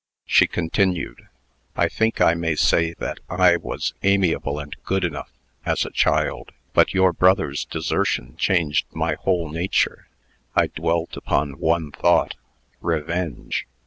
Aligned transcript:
She 0.25 0.47
continued: 0.47 1.27
"I 1.75 1.87
think 1.87 2.19
I 2.21 2.33
may 2.33 2.55
say 2.55 2.93
that 2.95 3.19
I 3.29 3.55
was 3.55 3.93
amiable 4.01 4.57
and 4.57 4.75
good 4.83 5.03
enough, 5.03 5.29
as 5.63 5.85
a 5.85 5.91
child. 5.91 6.53
But 6.73 6.95
your 6.95 7.13
brother's 7.13 7.65
desertion 7.65 8.35
changed 8.35 8.87
my 8.93 9.13
whole 9.13 9.47
nature. 9.51 10.07
I 10.55 10.65
dwelt 10.73 11.15
upon 11.17 11.59
one 11.59 11.91
thought 11.91 12.33
revenge. 12.79 13.67